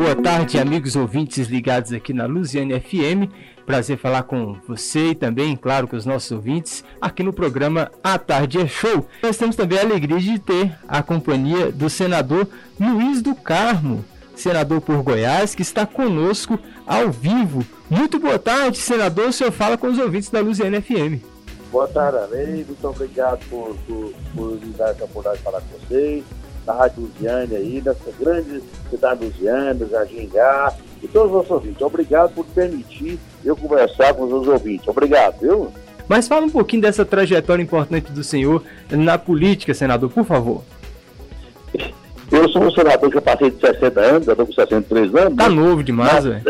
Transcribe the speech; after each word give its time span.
boa 0.00 0.16
tarde, 0.16 0.58
amigos 0.58 0.96
ouvintes 0.96 1.46
ligados 1.46 1.92
aqui 1.92 2.14
na 2.14 2.24
Luziane 2.24 2.80
FM. 2.80 3.30
Prazer 3.66 3.98
falar 3.98 4.22
com 4.22 4.56
você 4.66 5.10
e 5.10 5.14
também, 5.14 5.54
claro, 5.54 5.86
com 5.86 5.94
os 5.94 6.06
nossos 6.06 6.32
ouvintes 6.32 6.82
aqui 6.98 7.22
no 7.22 7.34
programa 7.34 7.90
A 8.02 8.18
Tarde 8.18 8.58
é 8.58 8.66
Show. 8.66 9.06
Nós 9.22 9.36
temos 9.36 9.56
também 9.56 9.78
a 9.78 9.82
alegria 9.82 10.18
de 10.18 10.38
ter 10.38 10.74
a 10.88 11.02
companhia 11.02 11.70
do 11.70 11.90
senador 11.90 12.48
Luiz 12.80 13.20
do 13.20 13.34
Carmo, 13.34 14.02
senador 14.34 14.80
por 14.80 15.02
Goiás, 15.02 15.54
que 15.54 15.60
está 15.60 15.84
conosco 15.84 16.58
ao 16.86 17.10
vivo. 17.10 17.62
Muito 17.90 18.18
boa 18.18 18.38
tarde, 18.38 18.78
senador. 18.78 19.28
O 19.28 19.32
senhor 19.34 19.52
fala 19.52 19.76
com 19.76 19.88
os 19.88 19.98
ouvintes 19.98 20.30
da 20.30 20.40
Luziane 20.40 20.80
FM. 20.80 21.22
Boa 21.70 21.86
tarde, 21.86 22.16
amigo. 22.16 22.68
Muito 22.68 22.88
obrigado 22.88 23.44
por, 23.50 23.76
por, 23.86 24.14
por 24.34 24.60
me 24.64 24.72
dar 24.72 24.92
essa 24.92 25.04
oportunidade 25.04 25.36
de 25.36 25.44
falar 25.44 25.60
com 25.60 25.78
vocês 25.78 26.24
da 26.64 26.72
Rádio 26.72 27.02
Luziane 27.02 27.56
aí, 27.56 27.80
dessa 27.80 28.10
grande 28.18 28.62
cidade 28.88 29.24
Luziane, 29.24 29.86
Jardingá, 29.90 30.74
e 31.02 31.08
todos 31.08 31.28
os 31.28 31.32
nossos 31.32 31.50
ouvintes. 31.50 31.82
Obrigado 31.82 32.34
por 32.34 32.44
permitir 32.46 33.18
eu 33.44 33.56
conversar 33.56 34.14
com 34.14 34.24
os 34.24 34.30
meus 34.30 34.48
ouvintes. 34.48 34.86
Obrigado, 34.86 35.40
viu? 35.40 35.72
Mas 36.08 36.26
fala 36.26 36.44
um 36.44 36.50
pouquinho 36.50 36.82
dessa 36.82 37.04
trajetória 37.04 37.62
importante 37.62 38.10
do 38.10 38.24
senhor 38.24 38.62
na 38.90 39.16
política, 39.16 39.72
senador, 39.72 40.10
por 40.10 40.24
favor. 40.24 40.62
Eu 42.30 42.48
sou 42.48 42.62
um 42.62 42.70
senador 42.70 43.10
que 43.10 43.16
eu 43.16 43.22
passei 43.22 43.50
de 43.50 43.60
60 43.60 44.00
anos, 44.00 44.26
eu 44.26 44.32
estou 44.32 44.46
com 44.46 44.52
63 44.52 45.14
anos. 45.14 45.36
Tá 45.36 45.48
novo 45.48 45.82
demais, 45.82 46.24
velho. 46.24 46.42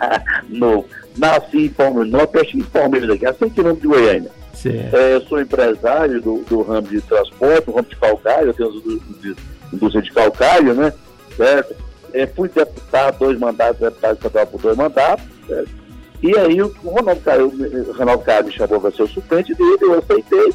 novo. 0.48 0.86
Nasci 1.16 1.66
em 1.66 1.68
Palmeiras, 1.68 2.12
Norte, 2.12 2.58
em 2.58 2.62
Palmeiras 2.62 3.10
aqui, 3.10 3.26
a 3.26 3.34
100 3.34 3.50
quilômetros 3.50 3.82
de 3.82 3.88
Goiânia. 3.88 4.30
É, 4.92 5.14
eu 5.14 5.20
sou 5.22 5.40
empresário 5.40 6.20
do, 6.20 6.38
do, 6.48 6.62
ramo 6.62 6.88
de 6.88 7.00
transporte, 7.02 7.66
do 7.66 7.72
ramo 7.72 7.88
de 7.88 7.96
calcário, 8.36 8.48
eu 8.48 8.54
tenho 8.54 9.00
indústria 9.72 10.02
de 10.02 10.12
calcário, 10.12 10.74
né? 10.74 10.92
Certo? 11.36 11.74
É, 12.12 12.26
fui 12.26 12.48
deputado, 12.48 13.18
dois 13.18 13.38
mandatos, 13.38 13.80
deputado 13.80 14.16
estadual 14.16 14.46
por 14.46 14.60
dois 14.60 14.76
mandatos, 14.76 15.24
certo? 15.46 15.70
E 16.22 16.36
aí 16.36 16.62
o 16.62 16.68
Ronaldo 16.82 17.20
Caio, 17.20 17.48
o 17.48 17.92
Ronaldo 17.92 18.24
Caio 18.24 18.46
me 18.46 18.52
chamou 18.52 18.80
para 18.80 18.90
ser 18.90 19.02
o 19.02 19.08
suplente 19.08 19.54
dele, 19.54 19.78
eu 19.82 19.98
aceitei, 19.98 20.54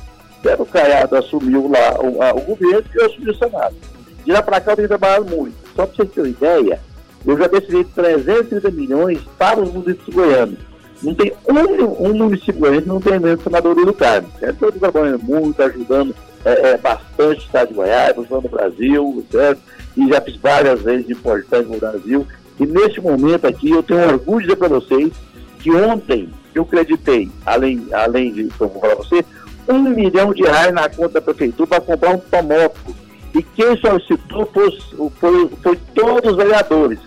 o 0.57 0.65
Caiado 0.65 1.15
assumiu 1.15 1.69
lá 1.69 1.99
o, 2.01 2.21
a, 2.21 2.31
o 2.31 2.41
governo 2.41 2.83
e 2.93 2.97
eu 2.97 3.05
assumi 3.05 3.29
o 3.29 3.37
Senado. 3.37 3.75
De 4.25 4.31
lá 4.31 4.41
para 4.41 4.59
cá 4.59 4.71
eu 4.71 4.75
tenho 4.77 4.87
trabalhado 4.87 5.25
muito. 5.25 5.55
Só 5.75 5.85
para 5.85 5.95
vocês 5.95 6.09
terem 6.11 6.31
uma 6.31 6.37
ideia, 6.37 6.79
eu 7.25 7.37
já 7.37 7.47
decidi 7.47 7.83
330 7.83 8.71
milhões 8.71 9.19
para 9.37 9.59
os 9.61 9.71
municípios 9.71 10.15
goianos. 10.15 10.57
Não 11.03 11.13
tem 11.13 11.31
um, 11.47 12.07
um 12.07 12.13
município 12.13 12.81
que 12.81 12.87
não 12.87 12.99
tem 12.99 13.19
menos 13.19 13.43
senador 13.43 13.75
do 13.75 13.93
Carmo. 13.93 14.29
Estou 14.41 14.71
trabalhando 14.71 15.23
muito, 15.23 15.61
ajudando 15.61 16.15
é, 16.45 16.71
é, 16.71 16.77
bastante 16.77 17.45
estado 17.45 17.69
de 17.69 17.73
Goiás, 17.75 18.17
ajudando 18.17 18.45
o 18.45 18.49
Brasil, 18.49 19.25
certo? 19.31 19.61
E 19.97 20.07
já 20.07 20.21
fiz 20.21 20.35
várias 20.37 20.81
vezes 20.81 21.09
importantes 21.09 21.69
no 21.69 21.79
Brasil. 21.79 22.27
E 22.59 22.65
neste 22.65 23.01
momento 23.01 23.45
aqui 23.45 23.71
eu 23.71 23.83
tenho 23.83 24.07
orgulho 24.07 24.39
de 24.39 24.43
dizer 24.45 24.55
para 24.55 24.67
vocês 24.67 25.11
que 25.59 25.71
ontem 25.71 26.29
eu 26.53 26.63
acreditei, 26.63 27.29
além, 27.45 27.87
além 27.91 28.31
de, 28.31 28.43
como 28.57 28.79
falar 28.79 28.95
para 28.95 29.05
você, 29.05 29.25
um 29.69 29.79
milhão 29.81 30.33
de 30.33 30.43
reais 30.43 30.73
na 30.73 30.89
conta 30.89 31.13
da 31.13 31.21
prefeitura 31.21 31.67
para 31.67 31.81
comprar 31.81 32.11
um 32.11 32.17
tomógrafo. 32.17 32.95
E 33.33 33.41
quem 33.41 33.77
solicitou 33.77 34.45
foi, 34.53 34.77
foi, 35.19 35.49
foi 35.61 35.79
todos 35.95 36.31
os 36.31 36.37
vereadores. 36.37 36.99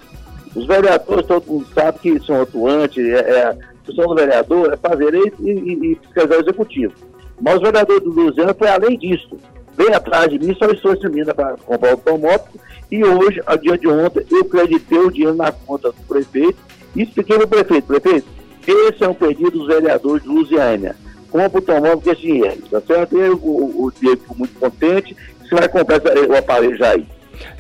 Os 0.55 0.67
vereadores, 0.67 1.27
todo 1.27 1.47
mundo 1.47 1.67
sabe 1.75 1.99
que 1.99 2.21
são 2.25 2.41
atuantes, 2.41 3.05
é, 3.05 3.31
é, 3.31 3.43
a 3.47 3.57
do 3.93 4.15
vereador 4.15 4.73
é 4.73 4.77
fazer 4.77 5.15
e, 5.15 5.33
e, 5.41 5.93
e 5.93 5.95
fiscalizar 5.97 6.39
o 6.39 6.43
executivo. 6.43 6.95
Mas 7.41 7.57
o 7.57 7.63
vereador 7.63 8.01
do 8.01 8.11
Luziano 8.11 8.55
foi 8.55 8.69
além 8.69 8.99
disso. 8.99 9.39
Veio 9.77 9.95
atrás 9.95 10.29
de 10.31 10.39
mim, 10.39 10.53
estou 10.53 10.71
essa 10.71 11.35
para 11.35 11.57
comprar 11.57 11.89
o 11.89 11.93
automóvel. 11.93 12.47
E 12.91 13.05
hoje, 13.05 13.43
a 13.47 13.57
dia 13.57 13.77
de 13.77 13.89
ontem, 13.89 14.25
eu 14.31 14.43
acreditei 14.43 14.99
o 14.99 15.11
dinheiro 15.11 15.35
na 15.35 15.51
conta 15.51 15.91
do 15.91 16.01
prefeito 16.07 16.59
e 16.95 17.03
expliquei 17.03 17.37
para 17.37 17.45
o 17.45 17.49
prefeito, 17.49 17.87
prefeito, 17.87 18.27
esse 18.67 19.03
é 19.03 19.09
um 19.09 19.15
pedido 19.15 19.51
dos 19.51 19.67
vereadores 19.67 20.23
de 20.23 20.29
Lusiânia. 20.29 20.97
Compra 21.31 21.51
o 21.51 21.57
automóvel 21.57 22.01
com 22.01 22.11
esse 22.13 22.21
dinheiro, 22.21 22.63
tá 22.71 22.81
certo? 22.81 23.19
E 23.19 23.29
o, 23.29 23.37
o, 23.37 23.85
o 23.87 23.93
Diego 23.93 24.21
ficou 24.23 24.37
muito 24.37 24.59
contente, 24.59 25.17
você 25.41 25.55
vai 25.57 25.69
comprar 25.69 26.01
o 26.01 26.37
aparelho 26.37 26.77
já 26.77 26.91
aí. 26.91 27.07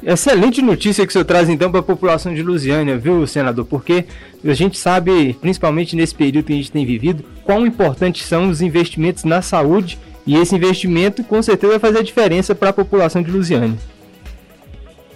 Excelente 0.02 0.60
notícia 0.60 1.04
que 1.04 1.10
o 1.10 1.12
senhor 1.12 1.24
traz 1.24 1.48
então 1.48 1.70
para 1.70 1.80
a 1.80 1.82
população 1.82 2.34
de 2.34 2.42
Lusiânia, 2.42 2.96
viu, 2.96 3.26
senador? 3.26 3.64
Porque 3.64 4.04
a 4.44 4.52
gente 4.52 4.78
sabe, 4.78 5.34
principalmente 5.40 5.96
nesse 5.96 6.14
período 6.14 6.46
que 6.46 6.52
a 6.52 6.56
gente 6.56 6.70
tem 6.70 6.84
vivido, 6.84 7.24
quão 7.44 7.66
importantes 7.66 8.26
são 8.26 8.48
os 8.48 8.60
investimentos 8.60 9.24
na 9.24 9.40
saúde 9.40 9.98
e 10.26 10.36
esse 10.36 10.54
investimento 10.54 11.22
com 11.24 11.42
certeza 11.42 11.72
vai 11.72 11.80
fazer 11.80 11.98
a 11.98 12.02
diferença 12.02 12.54
para 12.54 12.70
a 12.70 12.72
população 12.72 13.22
de 13.22 13.30
Lusiânia. 13.30 13.78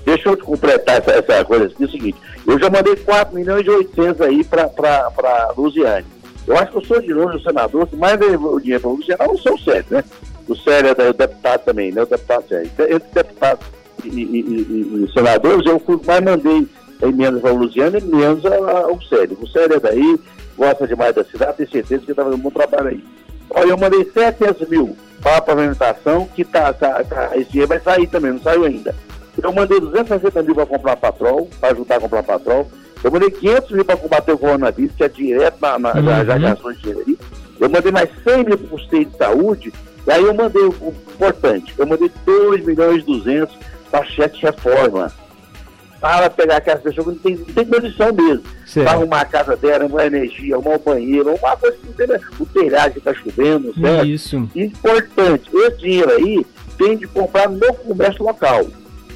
Deixa 0.05 0.31
eu 0.31 0.37
completar 0.39 0.99
essa, 0.99 1.11
essa 1.11 1.45
coisa 1.45 1.71
é 1.79 1.85
o 1.85 1.91
seguinte, 1.91 2.17
eu 2.47 2.59
já 2.59 2.71
mandei 2.71 2.97
4 2.97 3.35
milhões 3.35 3.67
e 3.67 3.71
800 3.71 4.21
aí 4.23 4.45
para 4.45 5.53
Lusiânia. 5.57 6.07
Eu 6.47 6.57
acho 6.57 6.71
que 6.73 6.79
eu 6.79 6.85
sou 6.85 7.01
de 7.03 7.13
longe 7.13 7.37
o 7.37 7.43
senador 7.43 7.87
que 7.87 7.95
mais 7.95 8.19
levou 8.19 8.55
o 8.55 8.61
dinheiro 8.61 8.81
para 8.81 8.91
Lusiânia, 8.91 9.27
não 9.27 9.37
sou 9.37 9.55
o 9.55 9.59
Sérgio, 9.59 9.87
né? 9.91 10.05
O 10.49 10.57
Sérgio 10.57 10.95
é 10.97 11.11
o 11.11 11.13
deputado 11.13 11.65
também, 11.65 11.93
né? 11.93 12.03
O 12.03 12.07
deputado 12.07 12.49
Sérgio. 12.49 12.73
Entre 12.79 13.09
deputados 13.13 13.67
e, 14.05 14.09
e, 14.09 15.05
e, 15.05 15.13
senadores, 15.13 15.67
eu 15.67 15.79
fui, 15.81 15.99
mais 16.07 16.23
mandei 16.23 16.67
emendas 17.03 17.41
para 17.41 17.53
o 17.53 17.57
Luziano 17.57 17.99
e 17.99 18.03
menos 18.03 18.45
ao 18.45 19.01
Sérgio. 19.03 19.39
O 19.41 19.49
Sérgio 19.49 19.77
é 19.77 19.81
daí, 19.81 20.19
gosta 20.57 20.87
demais 20.87 21.15
da 21.15 21.25
cidade, 21.25 21.59
tem 21.59 21.67
certeza 21.67 22.05
que 22.05 22.11
está 22.11 22.25
fazendo 22.25 22.39
um 22.39 22.43
bom 22.43 22.51
trabalho 22.51 22.89
aí. 22.89 23.05
Olha, 23.51 23.71
eu 23.71 23.79
mandei 23.79 24.05
700 24.05 24.69
mil 24.69 24.97
para 25.23 25.37
a 25.39 25.41
pavimentação, 25.41 26.29
que 26.35 26.45
tá, 26.45 26.73
tá, 26.73 27.03
tá, 27.05 27.31
esse 27.35 27.51
dinheiro 27.51 27.69
vai 27.69 27.81
sair 27.81 28.07
também, 28.07 28.33
não 28.33 28.41
saiu 28.41 28.65
ainda. 28.65 28.95
Eu 29.43 29.53
mandei 29.53 29.81
260 29.81 30.43
mil 30.43 30.55
para 30.55 30.67
comprar 30.67 30.97
patrol, 30.97 31.49
para 31.61 31.73
ajudar 31.73 31.97
a 31.97 32.01
comprar 32.01 32.23
patrol. 32.23 32.69
Eu 33.03 33.11
mandei 33.11 33.31
500 33.31 33.71
mil 33.71 33.85
para 33.85 33.97
combater 33.97 34.33
o 34.33 34.39
coronavírus, 34.39 34.95
que 34.97 35.05
é 35.05 35.09
direto 35.09 35.57
na, 35.61 35.79
na, 35.79 35.95
uhum. 35.95 36.03
nas 36.03 36.29
ações 36.29 36.77
de 36.79 36.83
dinheiro 36.83 37.19
Eu 37.61 37.69
mandei 37.69 37.93
mais 37.93 38.11
100 38.25 38.45
mil 38.45 38.59
para 38.59 38.67
o 38.67 38.71
custeio 38.71 39.05
de 39.05 39.17
saúde. 39.17 39.73
E 40.07 40.11
aí 40.11 40.25
eu 40.25 40.35
mandei 40.35 40.63
o, 40.63 40.71
o 40.81 40.95
importante, 41.15 41.75
eu 41.77 41.87
mandei 41.87 42.11
2 42.25 42.65
milhões 42.65 43.03
e 43.03 43.07
200 43.07 43.57
de 44.33 44.41
reforma 44.43 45.13
para 46.01 46.31
pegar 46.31 46.59
aquelas 46.59 46.81
pessoas 46.81 47.07
que 47.07 47.13
não 47.13 47.19
tem, 47.19 47.37
não 47.37 47.55
tem 47.55 47.65
condição 47.65 48.13
mesmo. 48.13 48.45
Para 48.75 48.93
arrumar 48.93 49.21
a 49.23 49.25
casa 49.25 49.57
dela, 49.57 49.85
arrumar 49.85 50.07
energia, 50.07 50.55
arrumar 50.55 50.77
o 50.77 50.79
banheiro, 50.79 51.35
uma 51.35 51.57
coisa 51.57 51.77
que 51.77 51.87
não 51.87 51.93
tem, 51.93 52.07
né? 52.07 52.21
o 52.39 52.47
telhado 52.47 52.93
que 52.93 52.99
está 52.99 53.15
chovendo, 53.15 53.75
certo? 53.75 54.07
Isso. 54.07 54.49
Importante, 54.55 55.51
esse 55.53 55.77
dinheiro 55.79 56.13
aí 56.13 56.47
tem 56.77 56.97
de 56.97 57.07
comprar 57.07 57.49
no 57.49 57.75
comércio 57.75 58.23
local. 58.23 58.67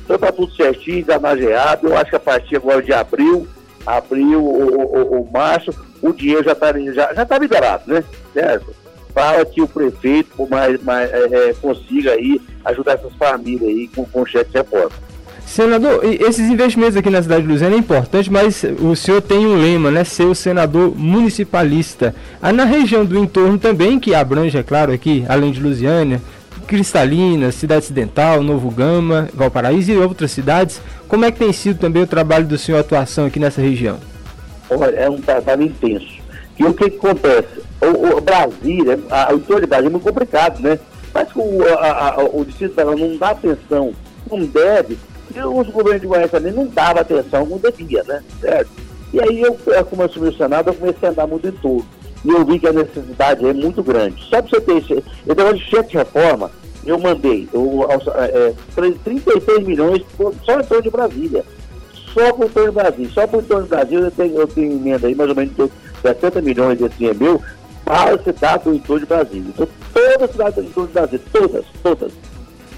Então 0.05 0.17
está 0.17 0.33
tudo 0.33 0.53
certinho, 0.55 0.99
enganageado. 0.99 1.89
Eu 1.89 1.97
acho 1.97 2.11
que 2.11 2.17
a 2.17 2.21
partir 2.21 2.57
agora 2.57 2.83
de 2.83 2.93
abril, 2.93 3.47
abril 3.87 4.45
ou, 4.45 5.15
ou, 5.15 5.31
março, 5.33 5.73
o 6.01 6.13
dinheiro 6.13 6.43
já 6.43 6.53
está 6.53 6.73
já, 6.93 7.15
já 7.15 7.25
tá 7.25 7.39
liberado, 7.39 7.85
né? 7.87 8.03
Certo? 8.35 8.75
Para 9.15 9.45
que 9.45 9.61
o 9.61 9.69
prefeito 9.69 10.49
mais, 10.49 10.83
mais, 10.83 11.11
é, 11.13 11.51
é, 11.51 11.55
consiga 11.61 12.13
aí 12.13 12.41
ajudar 12.65 12.95
essas 12.95 13.13
famílias 13.15 13.69
aí 13.69 13.89
com, 13.89 14.05
com 14.07 14.25
cheque 14.25 14.51
de 14.51 14.59
reforma. 14.59 14.91
Senador, 15.45 16.01
esses 16.05 16.49
investimentos 16.49 16.97
aqui 16.97 17.11
na 17.11 17.21
cidade 17.21 17.43
de 17.43 17.49
Luziana 17.49 17.75
é 17.75 17.79
importante, 17.79 18.33
mas 18.33 18.65
o 18.81 18.97
senhor 18.97 19.21
tem 19.21 19.45
um 19.47 19.61
lema, 19.61 19.91
né? 19.91 20.03
Ser 20.03 20.25
o 20.25 20.35
senador 20.35 20.97
municipalista. 20.97 22.15
Aí 22.41 22.55
na 22.55 22.65
região 22.65 23.05
do 23.05 23.19
entorno 23.19 23.59
também, 23.59 24.01
que 24.01 24.15
abrange, 24.15 24.57
é 24.57 24.63
claro, 24.63 24.93
aqui, 24.93 25.27
além 25.29 25.53
de 25.53 25.61
Lusiânia, 25.61 26.23
Cristalina, 26.67 27.53
Cidade 27.53 27.85
Ocidental, 27.85 28.43
Novo 28.43 28.71
Gama, 28.71 29.29
Valparaíso 29.35 29.93
e 29.93 29.99
outras 29.99 30.31
cidades. 30.31 30.81
Como 31.07 31.25
é 31.27 31.31
que 31.31 31.39
tem 31.39 31.53
sido 31.53 31.79
também 31.79 32.03
o 32.03 32.07
trabalho 32.07 32.47
do 32.47 32.57
senhor, 32.57 32.79
atuação 32.79 33.27
aqui 33.27 33.39
nessa 33.39 33.61
região? 33.61 33.99
Olha, 34.71 34.97
é 34.97 35.11
um 35.11 35.21
trabalho 35.21 35.65
intenso. 35.65 36.22
O 36.61 36.75
que, 36.75 36.85
acontece? 36.85 37.61
O, 37.81 37.87
o 37.87 38.19
a, 39.11 39.33
o 39.33 39.37
entorno 39.37 39.61
de 39.61 39.67
Brasília 39.67 39.89
é 39.89 39.91
muito 39.91 40.05
complicado, 40.05 40.61
né? 40.61 40.79
Mas 41.13 41.29
o, 41.35 41.63
a, 41.79 42.15
a, 42.15 42.25
o 42.25 42.45
Distrito 42.45 42.75
Federal 42.75 42.97
não 42.97 43.17
dá 43.17 43.31
atenção, 43.31 43.93
não 44.31 44.45
deve 44.45 44.99
e 45.35 45.41
os 45.41 45.69
governos 45.69 46.03
de 46.03 46.07
Goiás 46.07 46.31
também 46.31 46.53
não 46.53 46.67
davam 46.67 47.01
atenção 47.01 47.47
como 47.47 47.59
devia, 47.59 48.03
né? 48.05 48.23
Certo? 48.41 48.71
E 49.13 49.21
aí, 49.21 49.41
eu, 49.41 49.55
como 49.85 50.03
eu 50.03 50.07
assumi 50.07 50.29
o 50.29 50.37
Senado, 50.37 50.69
eu 50.71 50.75
comecei 50.75 51.09
a 51.09 51.13
andar 51.13 51.27
muito 51.27 51.49
em 51.49 51.53
tudo. 51.53 51.85
E 52.25 52.29
eu 52.29 52.45
vi 52.45 52.59
que 52.59 52.67
a 52.67 52.73
necessidade 52.73 53.47
é 53.47 53.53
muito 53.53 53.83
grande. 53.83 54.23
Só 54.25 54.41
para 54.43 54.51
você 54.51 54.61
ter 54.61 54.77
esse. 54.77 55.05
Eu 55.27 55.35
tenho 55.35 55.55
de 55.55 55.65
cheque 55.65 55.91
de 55.91 55.97
reforma, 55.99 56.51
eu 56.85 56.99
mandei 56.99 57.49
eu, 57.53 57.87
é, 57.91 58.55
36 59.05 59.49
é, 59.49 59.61
milhões 59.61 60.03
só 60.45 60.61
em 60.61 60.65
torno 60.65 60.83
de 60.83 60.91
Brasília. 60.91 61.45
Só 62.13 62.33
por 62.33 62.51
torno 62.51 62.71
de 62.71 62.75
Brasília. 62.75 63.11
Só 63.13 63.27
por 63.27 63.43
torno 63.43 63.65
de 63.65 63.71
Brasília 63.71 64.05
eu 64.05 64.11
tenho, 64.11 64.41
eu 64.41 64.47
tenho 64.47 64.73
emenda 64.73 65.07
aí, 65.07 65.15
mais 65.15 65.31
ou 65.31 65.37
menos 65.37 65.53
70 66.03 66.43
milhões 66.43 66.79
desse 66.79 67.15
meu 67.15 67.41
para 67.85 68.15
a 68.15 68.19
cidade 68.23 68.65
do 68.65 68.75
entorno 68.75 69.01
de 69.01 69.07
Brasília. 69.07 69.49
Então, 69.49 69.69
todas 69.93 70.23
as 70.23 70.31
cidades 70.31 70.55
do 70.57 70.63
entorno 70.63 70.89
de 70.89 70.95
Brasília, 70.95 71.25
todas, 71.33 71.65
todas 71.83 72.13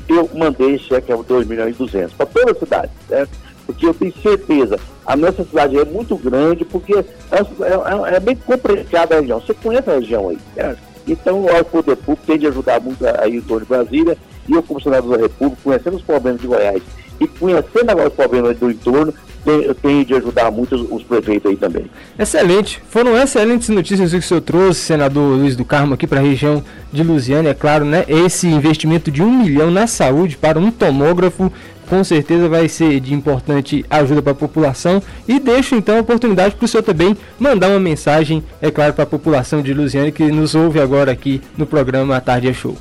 eu 0.08 0.28
mandei 0.34 0.78
cheque 0.78 1.12
a 1.12 1.16
2 1.16 1.46
milhões 1.46 1.74
e 1.74 1.78
200 1.78 2.14
para 2.14 2.26
toda 2.26 2.52
a 2.52 2.54
cidade, 2.54 2.92
certo? 3.08 3.30
Porque 3.66 3.86
eu 3.86 3.94
tenho 3.94 4.12
certeza, 4.22 4.78
a 5.06 5.16
nossa 5.16 5.42
cidade 5.44 5.78
é 5.78 5.84
muito 5.84 6.16
grande, 6.16 6.64
porque 6.64 6.92
é, 6.94 7.04
é, 7.32 8.16
é, 8.16 8.20
bem 8.20 8.36
complicada 8.36 9.16
a 9.16 9.20
região. 9.20 9.40
Você 9.40 9.54
conhece 9.54 9.90
a 9.90 9.94
região 9.94 10.28
aí, 10.28 10.38
certo? 10.54 10.80
Então 11.06 11.44
o 11.44 11.64
Poder 11.64 11.96
Público 11.96 12.26
tem 12.26 12.38
de 12.38 12.46
ajudar 12.46 12.80
muito 12.80 13.04
aí 13.18 13.36
em 13.36 13.40
torno 13.40 13.64
de 13.64 13.68
Brasília, 13.68 14.18
e 14.46 14.52
eu, 14.52 14.62
como 14.62 14.80
senador 14.80 15.16
da 15.16 15.22
República, 15.22 15.62
conhecendo 15.64 15.96
os 15.96 16.02
problemas 16.02 16.40
de 16.40 16.46
Goiás 16.46 16.82
e 17.18 17.26
conhecendo 17.26 17.90
agora 17.90 18.08
os 18.08 18.14
problemas 18.14 18.58
do 18.58 18.70
entorno, 18.70 19.14
tem, 19.44 19.74
tem 19.74 20.04
de 20.04 20.14
ajudar 20.14 20.50
muito 20.50 20.74
os, 20.74 20.86
os, 20.90 21.02
prefeitos 21.02 21.50
aí 21.50 21.56
também. 21.56 21.86
Excelente. 22.18 22.82
Foram 22.88 23.16
excelentes 23.16 23.68
notícias 23.68 24.10
que 24.10 24.18
o 24.18 24.22
senhor 24.22 24.40
trouxe, 24.40 24.80
senador 24.80 25.36
Luiz 25.36 25.54
do 25.56 25.64
Carmo, 25.64 25.94
aqui 25.94 26.06
para 26.06 26.20
a 26.20 26.22
região 26.22 26.62
de 26.92 27.02
Lusiana, 27.02 27.50
é 27.50 27.54
claro, 27.54 27.84
né? 27.84 28.04
Esse 28.08 28.46
investimento 28.46 29.10
de 29.10 29.22
um 29.22 29.30
milhão 29.30 29.70
na 29.70 29.86
saúde 29.86 30.36
para 30.36 30.58
um 30.58 30.70
tomógrafo 30.70 31.52
com 31.88 32.02
certeza 32.02 32.48
vai 32.48 32.68
ser 32.68 32.98
de 32.98 33.12
importante 33.12 33.84
ajuda 33.90 34.22
para 34.22 34.32
a 34.32 34.36
população 34.36 35.02
e 35.28 35.38
deixo 35.38 35.74
então 35.74 35.98
a 35.98 36.00
oportunidade 36.00 36.54
para 36.54 36.64
o 36.64 36.68
senhor 36.68 36.82
também 36.82 37.16
mandar 37.38 37.68
uma 37.68 37.80
mensagem, 37.80 38.42
é 38.60 38.70
claro, 38.70 38.94
para 38.94 39.04
a 39.04 39.06
população 39.06 39.60
de 39.60 39.74
Lusiana 39.74 40.10
que 40.10 40.24
nos 40.32 40.54
ouve 40.54 40.80
agora 40.80 41.12
aqui 41.12 41.42
no 41.58 41.66
programa 41.66 42.16
A 42.16 42.20
Tarde 42.20 42.48
é 42.48 42.52
Show. 42.52 42.76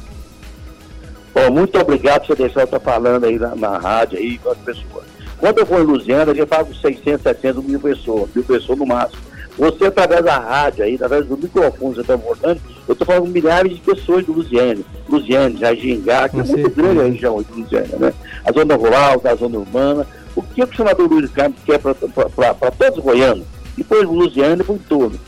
Bom, 1.33 1.51
muito 1.51 1.77
obrigado 1.79 2.21
por 2.21 2.37
você 2.37 2.43
deixar 2.43 2.61
eu 2.61 2.65
estar 2.65 2.79
falando 2.79 3.25
aí 3.25 3.39
na, 3.39 3.55
na 3.55 3.77
rádio 3.77 4.19
aí 4.19 4.37
com 4.37 4.51
as 4.51 4.57
pessoas. 4.59 5.02
Quando 5.39 5.59
eu 5.59 5.65
for 5.65 5.81
em 5.81 5.85
Lusiana, 5.85 6.31
eu 6.31 6.47
falo 6.47 6.73
600, 6.73 7.21
700 7.21 7.63
mil 7.63 7.79
pessoas, 7.79 8.29
mil 8.33 8.43
pessoas 8.43 8.79
no 8.79 8.85
máximo. 8.85 9.21
Você, 9.57 9.85
através 9.85 10.23
da 10.23 10.39
rádio 10.39 10.83
aí, 10.83 10.95
através 10.95 11.25
do 11.27 11.37
microfone 11.37 11.91
que 11.91 11.95
você 11.95 12.01
está 12.01 12.15
abordando, 12.15 12.59
eu 12.87 12.93
estou 12.93 13.05
falando 13.05 13.23
com 13.23 13.29
milhares 13.29 13.73
de 13.73 13.81
pessoas 13.81 14.25
de 14.25 14.31
Lusiana, 14.31 14.81
Lusiana, 15.07 15.55
Jajingá, 15.57 16.27
que 16.27 16.39
é 16.39 16.43
muito 16.43 16.69
grande 16.71 16.99
a 16.99 17.03
região 17.03 17.41
de 17.41 17.61
Lusiana, 17.61 17.97
né? 17.99 18.13
A 18.43 18.51
zona 18.51 18.75
rural, 18.75 19.21
a 19.23 19.35
zona 19.35 19.59
urbana. 19.59 20.07
O 20.35 20.41
que 20.41 20.63
o 20.63 20.75
senador 20.75 21.07
Luiz 21.07 21.29
Campos 21.31 21.61
quer 21.63 21.79
para 21.79 21.93
todos 21.93 22.97
os 22.97 23.03
goianos, 23.03 23.45
depois 23.77 24.07
Lusiana 24.07 24.63
e 24.63 24.65
para 24.65 24.73
o 24.73 24.75
entorno? 24.75 25.19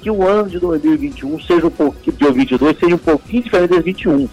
Que 0.00 0.10
o 0.10 0.26
ano 0.26 0.48
de 0.48 0.58
2021 0.58 1.40
seja 1.40 1.66
um 1.66 1.70
pouquinho, 1.70 2.16
de 2.16 2.24
2022 2.24 2.78
seja 2.78 2.94
um 2.94 2.98
pouquinho 2.98 3.42
diferente 3.42 3.68
de 3.68 3.74
2021 3.82 4.28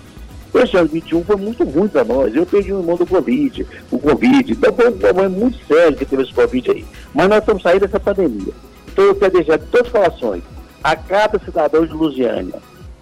esse 0.53 0.77
ano 0.77 0.87
21 0.87 1.23
foi 1.23 1.35
muito 1.35 1.63
ruim 1.63 1.87
para 1.87 2.03
nós. 2.03 2.35
Eu 2.35 2.45
perdi 2.45 2.73
um 2.73 2.79
irmão 2.79 2.95
do 2.95 3.05
Covid, 3.05 3.65
o 3.91 3.99
Covid. 3.99 4.51
Então 4.51 4.73
foi 4.73 4.89
um 4.89 4.97
problema 4.97 5.29
muito 5.29 5.57
sério 5.65 5.97
que 5.97 6.05
teve 6.05 6.23
esse 6.23 6.33
Covid 6.33 6.71
aí. 6.71 6.85
Mas 7.13 7.29
nós 7.29 7.39
estamos 7.39 7.63
saindo 7.63 7.81
dessa 7.81 7.99
pandemia. 7.99 8.53
Então 8.87 9.05
eu 9.05 9.15
quero 9.15 9.33
deixar 9.33 9.57
de 9.57 9.65
todas 9.65 9.87
as 9.87 9.93
relações 9.93 10.43
a 10.83 10.95
cada 10.95 11.39
cidadão 11.39 11.85
de 11.85 11.93
Lusiânia. 11.93 12.59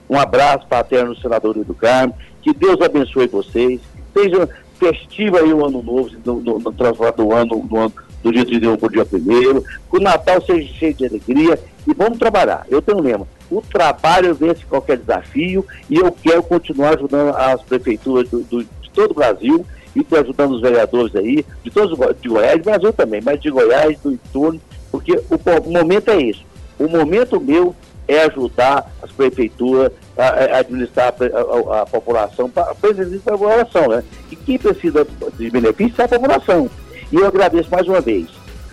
Um 0.10 0.18
abraço 0.20 0.68
paterno 0.68 1.14
do 1.14 1.22
senador 1.22 1.54
do 1.54 1.74
Carmo. 1.74 2.16
Que 2.42 2.54
Deus 2.54 2.80
abençoe 2.82 3.28
vocês. 3.28 3.80
Seja 4.14 4.50
festivo 4.80 5.38
aí 5.38 5.54
o 5.54 5.66
ano 5.66 5.82
novo, 5.82 6.10
no, 6.26 6.40
no, 6.42 6.74
transformado 6.74 7.24
do 7.24 7.34
ano, 7.34 7.60
do 7.60 7.78
ano 7.78 7.94
do 8.22 8.32
dia 8.32 8.46
31 8.46 8.78
para 8.78 8.88
o 8.88 8.92
dia 8.92 9.04
1 9.04 9.62
Que 9.62 9.98
o 9.98 10.00
Natal 10.00 10.42
seja 10.42 10.74
cheio 10.74 10.94
de 10.94 11.06
alegria 11.06 11.60
e 11.88 11.94
vamos 11.94 12.18
trabalhar. 12.18 12.66
Eu 12.70 12.82
tenho 12.82 12.98
um 12.98 13.02
lema 13.02 13.28
o 13.50 13.62
trabalho 13.62 14.34
vence 14.34 14.66
qualquer 14.66 14.98
desafio 14.98 15.66
e 15.90 15.98
eu 15.98 16.12
quero 16.12 16.44
continuar 16.44 16.96
ajudando 16.96 17.36
as 17.36 17.62
prefeituras 17.62 18.30
do, 18.30 18.42
do, 18.42 18.64
de 18.64 18.90
todo 18.94 19.12
o 19.12 19.16
Brasil 19.16 19.66
e 19.96 20.02
estou 20.02 20.20
ajudando 20.20 20.52
os 20.54 20.62
vereadores 20.62 21.16
aí, 21.16 21.46
de 21.64 21.72
todos 21.72 21.98
de 22.20 22.28
Goiás, 22.28 22.62
Brasil 22.62 22.92
também, 22.92 23.22
mas 23.22 23.40
de 23.40 23.50
Goiás, 23.50 23.98
do 24.00 24.12
entorno, 24.12 24.60
porque 24.92 25.14
o, 25.14 25.36
o 25.36 25.72
momento 25.72 26.12
é 26.12 26.18
isso. 26.18 26.44
O 26.78 26.88
momento 26.88 27.40
meu 27.40 27.74
é 28.08 28.24
ajudar 28.24 28.92
as 29.02 29.10
prefeituras 29.12 29.92
a, 30.18 30.58
administrar 30.60 31.14
a, 31.20 31.78
a, 31.78 31.82
a 31.82 31.86
população, 31.86 32.50
para 32.50 32.72
a 32.72 32.76
população, 32.76 33.88
né? 33.88 34.04
E 34.30 34.36
quem 34.36 34.58
precisa 34.58 35.08
de 35.38 35.50
benefícios 35.50 35.98
é 36.00 36.04
a 36.04 36.10
população. 36.10 36.70
E 37.12 37.16
eu 37.16 37.26
agradeço 37.26 37.72
mais 37.72 37.88
uma 37.88 38.02
vez. 38.02 38.28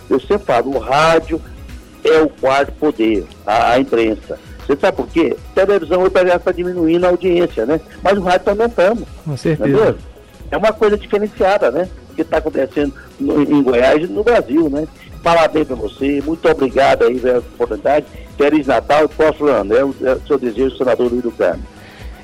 Eu 0.09 0.19
sempre 0.19 0.45
falo, 0.45 0.75
o 0.75 0.79
rádio 0.79 1.41
é 2.03 2.21
o 2.21 2.29
quarto 2.29 2.71
poder, 2.73 3.25
a, 3.45 3.73
a 3.73 3.79
imprensa. 3.79 4.39
Você 4.65 4.77
sabe 4.77 4.97
por 4.97 5.07
quê? 5.07 5.35
Televisão 5.53 6.01
hoje 6.01 6.13
está 6.35 6.51
diminuindo 6.51 7.05
a 7.05 7.09
audiência, 7.09 7.65
né? 7.65 7.81
Mas 8.01 8.17
o 8.17 8.21
rádio 8.21 8.39
está 8.39 8.51
aumentando. 8.51 9.07
Com 9.25 9.35
certeza. 9.35 9.97
É 10.49 10.57
uma 10.57 10.71
coisa 10.71 10.97
diferenciada, 10.97 11.69
né? 11.69 11.89
Que 12.15 12.21
está 12.21 12.37
acontecendo 12.37 12.93
no, 13.19 13.41
em 13.41 13.61
Goiás 13.61 14.03
e 14.03 14.07
no 14.07 14.23
Brasil, 14.23 14.69
né? 14.69 14.87
Parabéns 15.21 15.67
para 15.67 15.75
você, 15.75 16.21
muito 16.21 16.47
obrigado 16.49 17.03
aí 17.05 17.19
pela 17.19 17.39
oportunidade. 17.39 18.05
Feliz 18.37 18.67
Natal 18.67 19.05
e 19.05 19.07
próximo 19.07 19.47
ano. 19.47 19.75
É 19.75 19.83
o, 19.83 19.95
é 20.03 20.13
o 20.13 20.27
seu 20.27 20.37
desejo, 20.37 20.77
senador 20.77 21.09
Luiz 21.09 21.23
do 21.23 21.31
Carmo. 21.31 21.63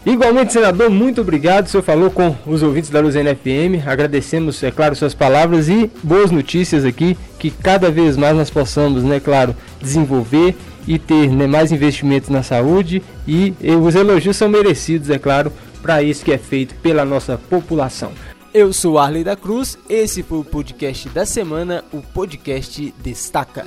Igualmente, 0.06 0.54
senador, 0.54 0.90
muito 0.90 1.22
obrigado. 1.22 1.66
O 1.66 1.69
senhor 1.69 1.84
falou 1.84 2.10
com 2.10 2.36
os 2.46 2.63
ouvintes 2.63 2.90
da 2.90 3.00
Luzena 3.00 3.36
FM. 3.36 3.86
Agradecemos, 3.86 4.63
é 4.63 4.72
claro, 4.72 4.96
suas 4.96 5.13
palavras 5.13 5.68
e 5.68 5.92
boas 6.01 6.31
notícias 6.31 6.86
aqui, 6.86 7.18
que 7.38 7.51
cada 7.51 7.92
vez 7.92 8.16
mais 8.16 8.36
nós 8.36 8.50
possamos, 8.50 9.04
né, 9.04 9.19
claro, 9.19 9.56
desenvolver 9.81 10.56
e 10.88 10.98
ter 10.98 11.30
né, 11.30 11.46
mais 11.46 11.72
investimentos 11.72 12.30
na 12.30 12.42
saúde 12.42 13.04
e, 13.28 13.54
e 13.62 13.72
os 13.72 13.94
elogios 13.94 14.38
são 14.38 14.50
merecidos, 14.50 15.10
é 15.10 15.19
claro, 15.19 15.51
para 15.81 16.01
isso 16.01 16.24
que 16.24 16.31
é 16.31 16.38
feito 16.38 16.74
pela 16.75 17.06
nossa 17.06 17.38
população. 17.38 18.12
Eu 18.51 18.74
sou 18.74 18.98
Arley 18.98 19.24
da 19.24 19.36
Cruz, 19.36 19.78
esse 19.88 20.24
foi 20.24 20.40
o 20.40 20.44
podcast 20.44 21.07
da 21.10 21.25
semana, 21.25 21.84
o 21.94 22.01
podcast 22.01 22.94
Destaca. 23.04 23.66